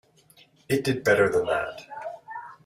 [0.67, 1.85] It did better than that.